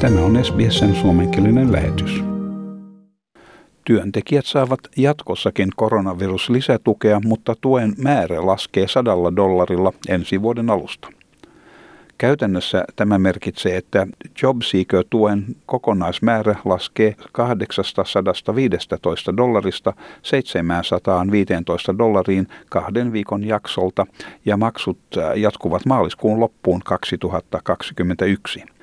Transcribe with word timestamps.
Tämä 0.00 0.20
on 0.20 0.44
SBSn 0.44 0.94
suomenkielinen 0.94 1.72
lähetys. 1.72 2.24
Työntekijät 3.84 4.46
saavat 4.46 4.80
jatkossakin 4.96 5.68
koronaviruslisätukea, 5.76 7.20
mutta 7.24 7.54
tuen 7.60 7.94
määrä 7.98 8.46
laskee 8.46 8.88
sadalla 8.88 9.36
dollarilla 9.36 9.92
ensi 10.08 10.42
vuoden 10.42 10.70
alusta. 10.70 11.08
Käytännössä 12.18 12.84
tämä 12.96 13.18
merkitsee, 13.18 13.76
että 13.76 14.06
JobSeeker-tuen 14.42 15.44
kokonaismäärä 15.66 16.56
laskee 16.64 17.14
815 17.32 19.36
dollarista 19.36 19.92
715 20.22 21.98
dollariin 21.98 22.46
kahden 22.70 23.12
viikon 23.12 23.44
jaksolta 23.44 24.06
ja 24.44 24.56
maksut 24.56 24.98
jatkuvat 25.36 25.86
maaliskuun 25.86 26.40
loppuun 26.40 26.80
2021. 26.84 28.73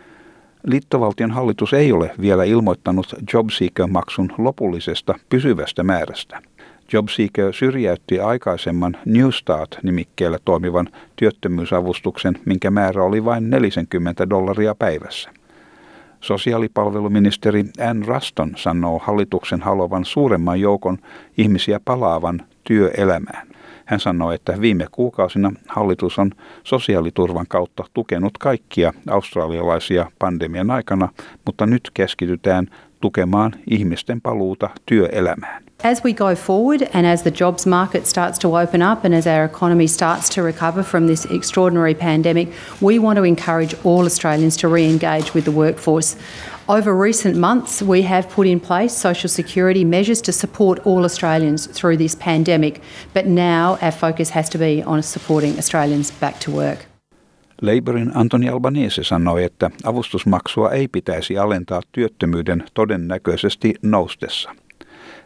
Liittovaltion 0.64 1.32
hallitus 1.32 1.74
ei 1.74 1.92
ole 1.92 2.12
vielä 2.22 2.44
ilmoittanut 2.44 3.16
JobSeeker-maksun 3.34 4.34
lopullisesta 4.38 5.16
pysyvästä 5.30 5.84
määrästä. 5.84 6.42
JobSeeker 6.94 7.54
syrjäytti 7.54 8.20
aikaisemman 8.20 8.98
New 9.06 9.30
Start-nimikkeellä 9.30 10.38
toimivan 10.46 10.90
työttömyysavustuksen, 11.16 12.40
minkä 12.46 12.72
määrä 12.72 13.04
oli 13.04 13.26
vain 13.26 13.50
40 13.50 14.30
dollaria 14.30 14.76
päivässä. 14.76 15.30
Sosiaalipalveluministeri 16.22 17.66
Ann 17.90 18.06
Ruston 18.06 18.52
sanoo 18.56 19.00
hallituksen 19.00 19.62
haluavan 19.62 20.06
suuremman 20.06 20.60
joukon 20.60 20.98
ihmisiä 21.38 21.80
palaavan 21.86 22.42
työelämään. 22.64 23.48
Hän 23.86 24.00
sanoi, 24.00 24.36
että 24.36 24.62
viime 24.62 24.88
kuukausina 24.92 25.52
hallitus 25.68 26.20
on 26.20 26.32
sosiaaliturvan 26.64 27.46
kautta 27.50 27.84
tukenut 27.94 28.38
kaikkia 28.38 28.94
australialaisia 29.10 30.12
pandemian 30.20 30.72
aikana, 30.72 31.10
mutta 31.46 31.66
nyt 31.66 31.92
keskitytään 31.94 32.68
tukemaan 33.02 33.52
ihmisten 33.70 34.22
paluuta 34.22 34.70
työelämään. 34.86 35.64
As 35.84 36.04
we 36.04 36.14
go 36.14 36.36
forward 36.36 36.88
and 36.94 37.06
as 37.06 37.22
the 37.22 37.32
jobs 37.40 37.66
market 37.66 38.06
starts 38.06 38.40
to 38.40 38.50
open 38.50 38.82
up 38.84 39.06
and 39.06 39.14
as 39.14 39.28
our 39.28 39.46
economy 39.46 39.88
starts 39.88 40.30
to 40.36 40.44
recover 40.44 40.84
from 40.84 41.06
this 41.06 41.26
extraordinary 41.26 41.96
pandemic, 41.96 42.50
we 42.84 43.00
want 43.00 43.18
to 43.18 43.24
encourage 43.24 43.76
all 43.84 44.06
Australians 44.06 44.58
to 44.58 44.68
re 44.68 44.86
engage 44.86 45.34
with 45.34 45.46
the 45.46 45.52
workforce. 45.52 46.18
Over 46.72 46.94
recent 46.96 47.36
months, 47.36 47.82
we 47.82 48.02
have 48.04 48.30
put 48.30 48.48
in 48.48 48.60
place 48.60 48.96
social 48.96 49.28
security 49.28 49.84
measures 49.84 50.22
to 50.22 50.32
support 50.32 50.80
all 50.86 51.04
Australians 51.04 51.68
through 51.68 51.98
this 51.98 52.16
pandemic, 52.16 52.82
but 53.14 53.26
now 53.26 53.78
our 53.82 53.92
focus 53.92 54.30
has 54.30 54.50
to 54.50 54.58
be 54.58 54.82
on 54.86 55.04
supporting 55.04 55.58
Australians 55.58 56.12
back 56.20 56.40
to 56.40 56.52
work. 56.52 56.86
Labourin 57.62 58.12
Antoni 58.16 58.50
Albanese 58.50 59.04
sanoi, 59.04 59.44
että 59.44 59.72
avustusmaksua 59.84 60.72
ei 60.72 60.88
pitäisi 60.88 61.38
alentaa 61.38 61.82
työttömyyden 61.92 62.64
todennäköisesti 62.74 63.74
noustessa. 63.82 64.56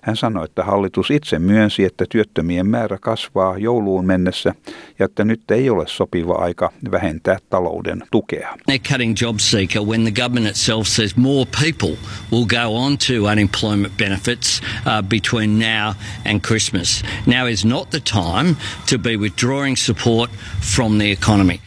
Hän 0.06 0.16
sanoi, 0.16 0.46
että 0.46 0.64
hallitus 0.64 1.12
itse 1.12 1.40
myönsi, 1.40 1.84
että 1.84 2.06
työttömien 2.10 2.68
määrä 2.68 2.98
kasvaa 3.02 3.58
jouluun 3.58 4.06
mennessä 4.06 4.56
ja 5.00 5.06
että 5.06 5.26
nyt 5.26 5.52
ei 5.52 5.70
ole 5.70 5.88
sopiva 5.88 6.34
aika 6.34 6.72
vähentää 6.92 7.38
talouden 7.50 8.04
tukea. 8.12 8.58
They're 8.72 8.90
cutting 8.90 9.16
job 9.22 9.40
seeker 9.40 9.82
when 9.82 10.02
the 10.02 10.12
government 10.12 10.48
itself 10.48 10.88
says 10.88 11.18
more 11.18 11.46
people 11.64 11.98
will 12.32 12.46
go 12.46 12.76
on 12.76 12.98
to 12.98 13.14
unemployment 13.32 13.98
benefits 13.98 14.62
uh, 14.62 15.10
between 15.10 15.60
now 15.60 15.94
and 16.26 16.42
Christmas. 16.48 17.04
Now 17.26 17.48
is 17.48 17.66
not 17.66 17.90
the 17.90 18.00
time 18.00 18.56
to 18.90 19.00
be 19.00 19.18
withdrawing 19.18 19.78
support 19.78 20.30
from 20.76 20.98
the 20.98 21.12
economy. 21.12 21.60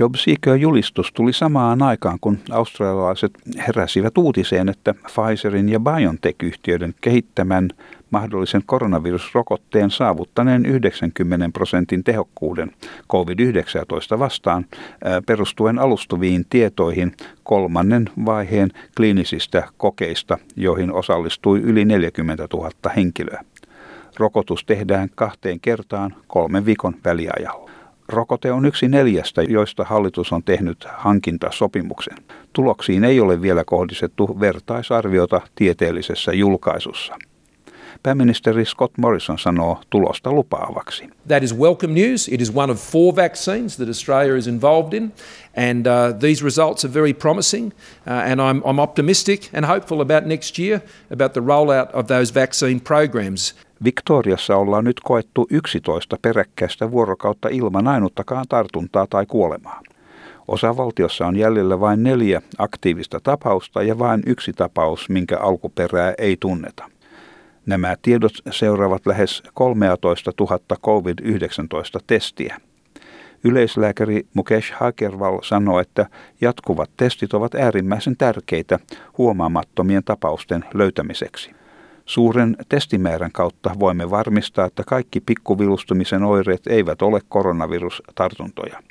JobSeeker-julistus 0.00 1.12
tuli 1.12 1.32
samaan 1.32 1.82
aikaan, 1.82 2.18
kun 2.20 2.38
australialaiset 2.50 3.32
heräsivät 3.68 4.18
uutiseen, 4.18 4.68
että 4.68 4.94
Pfizerin 4.94 5.68
ja 5.68 5.80
BioNTech-yhtiöiden 5.80 6.94
kehittämän 7.00 7.70
mahdollisen 8.10 8.62
koronavirusrokotteen 8.66 9.90
saavuttaneen 9.90 10.66
90 10.66 11.50
prosentin 11.52 12.04
tehokkuuden 12.04 12.70
COVID-19 13.12 14.18
vastaan 14.18 14.66
perustuen 15.26 15.78
alustuviin 15.78 16.46
tietoihin 16.50 17.12
kolmannen 17.42 18.10
vaiheen 18.26 18.70
kliinisistä 18.96 19.68
kokeista, 19.76 20.38
joihin 20.56 20.92
osallistui 20.92 21.60
yli 21.60 21.84
40 21.84 22.46
000 22.52 22.70
henkilöä. 22.96 23.44
Rokotus 24.16 24.64
tehdään 24.64 25.08
kahteen 25.14 25.60
kertaan 25.60 26.14
kolmen 26.26 26.64
viikon 26.66 26.94
väliajalla. 27.04 27.63
Rokote 28.08 28.52
on 28.52 28.66
yksi 28.66 28.88
neljästä, 28.88 29.42
joista 29.42 29.84
hallitus 29.84 30.32
on 30.32 30.42
tehnyt 30.42 30.86
hankintasopimuksen. 30.96 32.16
Tuloksiin 32.52 33.04
ei 33.04 33.20
ole 33.20 33.42
vielä 33.42 33.64
kohdistettu 33.64 34.40
vertaisarviota 34.40 35.40
tieteellisessä 35.54 36.32
julkaisussa. 36.32 37.14
Pääministeri 38.02 38.64
Scott 38.64 38.98
Morrison 38.98 39.38
sanoo 39.38 39.80
tulosta 39.90 40.32
lupaavaksi. 40.32 41.08
That 41.28 41.42
is 41.42 41.58
welcome 41.58 41.94
news. 41.94 42.28
It 42.28 42.40
is 42.40 42.56
one 42.56 42.72
of 42.72 42.78
four 42.78 43.16
vaccines 43.16 43.76
that 43.76 43.88
Australia 43.88 44.36
is 44.36 44.46
involved 44.46 44.92
in, 44.92 45.12
and 45.56 45.86
uh, 45.86 46.18
these 46.20 46.44
results 46.44 46.84
are 46.84 46.94
very 46.94 47.14
promising. 47.14 47.66
Uh, 47.66 48.30
and 48.30 48.40
I'm, 48.40 48.62
I'm 48.70 48.78
optimistic 48.80 49.40
and 49.54 49.66
hopeful 49.66 50.00
about 50.00 50.26
next 50.26 50.58
year 50.58 50.82
about 51.10 51.32
the 51.32 51.40
rollout 51.40 51.90
of 51.94 52.06
those 52.06 52.34
vaccine 52.34 52.80
programs. 52.80 53.54
Victoriassa 53.84 54.56
ollaan 54.56 54.84
nyt 54.84 55.00
koettu 55.00 55.46
11 55.50 56.16
peräkkäistä 56.22 56.90
vuorokautta 56.90 57.48
ilman 57.48 57.88
ainuttakaan 57.88 58.44
tartuntaa 58.48 59.06
tai 59.10 59.26
kuolemaa. 59.26 59.80
Osavaltiossa 60.48 61.26
on 61.26 61.36
jäljellä 61.36 61.80
vain 61.80 62.02
neljä 62.02 62.42
aktiivista 62.58 63.20
tapausta 63.20 63.82
ja 63.82 63.98
vain 63.98 64.22
yksi 64.26 64.52
tapaus, 64.52 65.08
minkä 65.08 65.38
alkuperää 65.38 66.14
ei 66.18 66.36
tunneta. 66.40 66.90
Nämä 67.66 67.96
tiedot 68.02 68.32
seuraavat 68.50 69.06
lähes 69.06 69.42
13 69.54 70.32
000 70.40 70.58
COVID-19 70.76 72.00
testiä. 72.06 72.60
Yleislääkäri 73.44 74.26
Mukesh 74.34 74.72
Hakerval 74.72 75.38
sanoo, 75.42 75.80
että 75.80 76.06
jatkuvat 76.40 76.90
testit 76.96 77.34
ovat 77.34 77.54
äärimmäisen 77.54 78.16
tärkeitä 78.16 78.78
huomaamattomien 79.18 80.04
tapausten 80.04 80.64
löytämiseksi. 80.74 81.63
Suuren 82.06 82.56
testimäärän 82.68 83.32
kautta 83.32 83.70
voimme 83.78 84.10
varmistaa, 84.10 84.66
että 84.66 84.82
kaikki 84.86 85.20
pikkuvilustumisen 85.20 86.22
oireet 86.22 86.66
eivät 86.66 87.02
ole 87.02 87.20
koronavirustartuntoja. 87.28 88.82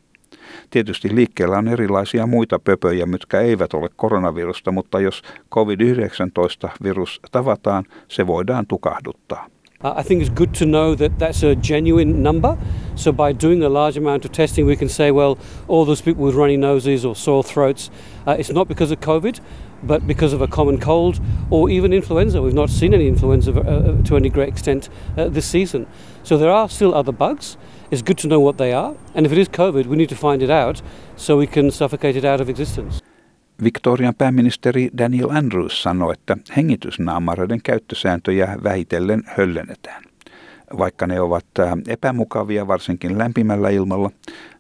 Tietysti 0.69 1.15
liikkeellä 1.15 1.57
on 1.57 1.67
erilaisia 1.67 2.27
muita 2.27 2.59
pöpöjä, 2.59 3.05
mitkä 3.05 3.39
eivät 3.39 3.73
ole 3.73 3.89
koronavirusta, 3.95 4.71
mutta 4.71 4.99
jos 4.99 5.21
COVID-19-virus 5.51 7.19
tavataan, 7.31 7.83
se 8.07 8.27
voidaan 8.27 8.67
tukahduttaa. 8.67 9.47
Uh, 9.83 9.93
I 9.95 10.03
think 10.03 10.21
it's 10.21 10.29
good 10.29 10.53
to 10.55 10.65
know 10.65 10.95
that 10.95 11.19
that's 11.19 11.43
a 11.43 11.55
genuine 11.55 12.23
number. 12.23 12.57
So 12.95 13.11
by 13.11 13.33
doing 13.33 13.63
a 13.63 13.69
large 13.69 13.97
amount 13.97 14.23
of 14.23 14.31
testing, 14.31 14.65
we 14.65 14.75
can 14.75 14.87
say, 14.87 15.11
well, 15.11 15.37
all 15.67 15.83
those 15.83 16.01
people 16.01 16.23
with 16.23 16.35
runny 16.35 16.57
noses 16.57 17.03
or 17.03 17.15
sore 17.15 17.43
throats, 17.43 17.89
uh, 18.25 18.35
it's 18.39 18.49
not 18.49 18.67
because 18.67 18.91
of 18.91 18.99
COVID, 19.01 19.39
but 19.83 20.07
because 20.07 20.31
of 20.31 20.41
a 20.41 20.47
common 20.47 20.79
cold 20.79 21.19
or 21.49 21.69
even 21.69 21.91
influenza. 21.91 22.41
We've 22.41 22.53
not 22.53 22.69
seen 22.69 22.93
any 22.93 23.07
influenza 23.07 23.51
uh, 23.51 23.59
uh, 23.59 24.01
to 24.03 24.15
any 24.15 24.29
great 24.29 24.49
extent 24.49 24.89
uh, 25.17 25.27
this 25.27 25.45
season. 25.45 25.87
So 26.23 26.37
there 26.37 26.51
are 26.51 26.69
still 26.69 26.95
other 26.95 27.11
bugs. 27.11 27.57
It's 27.91 28.01
good 28.01 28.17
to 28.19 28.27
know 28.27 28.39
what 28.39 28.57
they 28.57 28.71
are. 28.71 28.95
And 29.13 29.25
if 29.25 29.31
it 29.31 29.37
is 29.37 29.49
COVID, 29.49 29.87
we 29.87 29.97
need 29.97 30.09
to 30.09 30.15
find 30.15 30.41
it 30.41 30.49
out 30.49 30.81
so 31.17 31.37
we 31.37 31.47
can 31.47 31.69
suffocate 31.69 32.15
it 32.15 32.23
out 32.23 32.39
of 32.39 32.49
existence. 32.49 33.01
Victorian 33.63 34.15
pääministeri 34.15 34.89
Daniel 34.97 35.29
Andrews 35.29 35.83
sanoi, 35.83 36.13
että 36.13 36.37
hengitysnaamareiden 36.57 37.61
käyttösääntöjä 37.63 38.57
vähitellen 38.63 39.23
höllennetään. 39.25 40.03
Vaikka 40.77 41.07
ne 41.07 41.21
ovat 41.21 41.45
epämukavia 41.87 42.67
varsinkin 42.67 43.17
lämpimällä 43.17 43.69
ilmalla, 43.69 44.11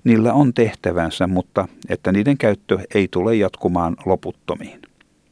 niillä 0.03 0.33
on 0.33 0.53
tehtävänsä, 0.53 1.27
mutta 1.27 1.67
että 1.89 2.11
niiden 2.11 2.37
käyttö 2.37 2.79
ei 2.95 3.07
tule 3.11 3.35
jatkumaan 3.35 3.95
loputtomiin. 4.05 4.81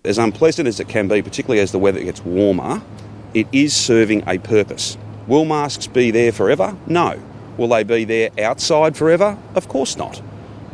As 0.09 0.17
unpleasant 0.17 0.67
as 0.67 0.79
it 0.79 0.87
can 0.87 1.07
be, 1.07 1.21
particularly 1.21 1.63
as 1.63 1.71
the 1.71 1.79
weather 1.79 2.03
gets 2.03 2.25
warmer, 2.25 2.77
it 3.33 3.47
is 3.51 3.87
serving 3.87 4.23
a 4.25 4.49
purpose. 4.49 4.99
Will 5.29 5.45
masks 5.45 5.89
be 5.89 6.11
there 6.11 6.31
forever? 6.31 6.73
No. 6.87 7.13
Will 7.59 7.69
they 7.69 7.85
be 7.85 8.05
there 8.05 8.49
outside 8.49 8.91
forever? 8.97 9.35
Of 9.55 9.67
course 9.67 9.99
not. 9.99 10.23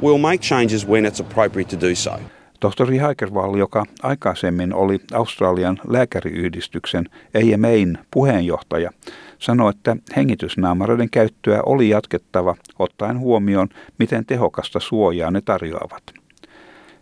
We'll 0.01 0.17
make 0.17 0.41
changes 0.41 0.87
when 0.87 1.05
it's 1.05 1.19
appropriate 1.19 1.69
to 1.69 1.87
do 1.87 1.95
so. 1.95 2.19
Tohtori 2.59 2.97
Haikerval, 2.97 3.55
joka 3.55 3.85
aikaisemmin 4.03 4.73
oli 4.73 4.99
Australian 5.13 5.79
lääkäriyhdistyksen 5.87 7.05
AMAin 7.35 7.97
puheenjohtaja, 8.11 8.91
sanoi, 9.39 9.69
että 9.69 9.95
hengitysnaamareiden 10.15 11.09
käyttöä 11.09 11.61
oli 11.65 11.89
jatkettava 11.89 12.55
ottaen 12.79 13.19
huomioon, 13.19 13.67
miten 13.99 14.25
tehokasta 14.25 14.79
suojaa 14.79 15.31
ne 15.31 15.41
tarjoavat. 15.41 16.03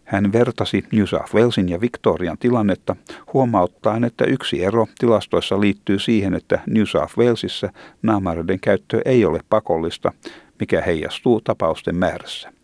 Hän 0.04 0.34
vertasi 0.34 0.84
New 0.92 1.06
South 1.06 1.36
Walesin 1.36 1.70
ja 1.70 1.82
Victorian 1.82 2.38
tilannetta 2.38 2.96
huomauttaen, 3.34 4.04
että 4.04 4.26
yksi 4.26 4.64
ero 4.64 4.88
tilastoissa 5.00 5.62
liittyy 5.62 6.00
siihen, 6.00 6.34
että 6.34 6.60
New 6.68 6.84
South 6.86 7.18
Walesissa 7.18 7.70
naamareiden 8.02 8.60
käyttö 8.60 9.02
ei 9.06 9.26
ole 9.26 9.40
pakollista, 9.50 10.12
mikä 10.60 10.82
heijastuu 10.82 11.42
tapausten 11.42 11.96
määrässä. 11.96 12.55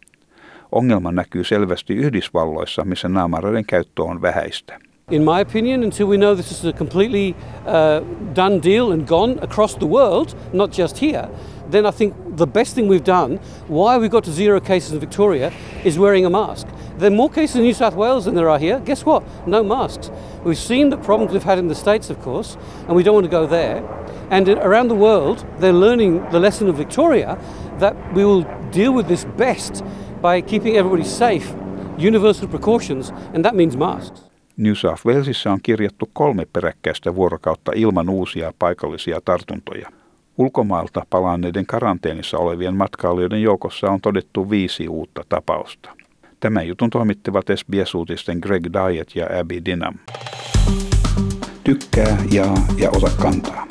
Ongelma 0.71 1.11
näkyy 1.11 1.43
selvästi 1.43 1.95
Yhdysvalloissa, 1.95 2.85
missä 2.85 3.09
naamareiden 3.09 3.65
käyttö 3.65 4.03
on 4.03 4.21
vähäistä. 4.21 4.79
In 5.11 5.21
my 5.23 5.41
opinion, 5.41 5.83
until 5.83 6.07
we 6.07 6.17
know 6.17 6.35
this 6.35 6.51
is 6.51 6.65
a 6.65 6.71
completely 6.71 7.29
uh, 7.29 8.35
done 8.35 8.61
deal 8.63 8.91
and 8.91 9.07
gone 9.07 9.35
across 9.41 9.75
the 9.75 9.85
world, 9.85 10.29
not 10.53 10.77
just 10.77 11.01
here, 11.01 11.27
then 11.71 11.85
I 11.85 11.91
think 11.91 12.13
the 12.37 12.47
best 12.47 12.75
thing 12.75 12.89
we've 12.89 13.05
done, 13.05 13.39
why 13.67 13.97
we 13.97 14.09
got 14.09 14.23
to 14.23 14.31
zero 14.31 14.61
cases 14.61 14.93
in 14.93 14.99
Victoria, 14.99 15.51
is 15.83 15.97
wearing 15.97 16.25
a 16.25 16.29
mask. 16.29 16.67
There 16.97 17.11
are 17.11 17.15
more 17.15 17.29
cases 17.29 17.55
in 17.55 17.63
New 17.63 17.73
South 17.73 17.95
Wales 17.95 18.25
than 18.25 18.35
there 18.35 18.49
are 18.49 18.59
here. 18.59 18.79
Guess 18.79 19.05
what? 19.05 19.23
No 19.47 19.63
masks. 19.63 20.11
We've 20.45 20.57
seen 20.57 20.89
the 20.89 20.97
problems 20.97 21.33
we've 21.33 21.43
had 21.43 21.59
in 21.59 21.67
the 21.67 21.75
States, 21.75 22.09
of 22.09 22.21
course, 22.21 22.57
and 22.87 22.95
we 22.95 23.03
don't 23.03 23.15
want 23.15 23.25
to 23.25 23.31
go 23.31 23.47
there. 23.47 23.81
And 24.31 24.47
around 24.47 24.87
the 24.87 24.95
world, 24.95 25.45
they're 25.59 25.79
learning 25.79 26.29
the 26.29 26.39
lesson 26.39 26.69
of 26.69 26.77
Victoria 26.77 27.37
that 27.79 27.95
we 28.15 28.25
will 28.25 28.45
deal 28.73 28.93
with 28.93 29.07
this 29.07 29.25
best 29.37 29.83
by 30.21 30.41
keeping 30.41 30.77
everybody 30.77 31.03
safe, 31.03 31.53
universal 31.97 32.47
precautions, 32.47 33.11
and 33.33 33.43
that 33.43 33.55
means 33.55 33.77
masks. 33.77 34.21
New 34.57 34.75
South 34.75 35.05
Walesissa 35.05 35.51
on 35.51 35.59
kirjattu 35.63 36.09
kolme 36.13 36.47
peräkkäistä 36.53 37.15
vuorokautta 37.15 37.71
ilman 37.75 38.09
uusia 38.09 38.53
paikallisia 38.59 39.21
tartuntoja. 39.25 39.89
Ulkomailta 40.37 41.05
palanneiden 41.09 41.65
karanteenissa 41.65 42.37
olevien 42.37 42.75
matkailijoiden 42.75 43.41
joukossa 43.41 43.91
on 43.91 44.01
todettu 44.01 44.49
viisi 44.49 44.87
uutta 44.87 45.23
tapausta. 45.29 45.89
Tämän 46.39 46.67
jutun 46.67 46.89
toimittivat 46.89 47.45
SBS-uutisten 47.55 48.37
Greg 48.41 48.63
Diet 48.63 49.15
ja 49.15 49.39
Abby 49.39 49.61
Dinham. 49.65 49.95
Tykkää, 51.63 52.17
jaa 52.31 52.57
ja 52.77 52.89
ota 52.89 53.11
kantaa. 53.21 53.70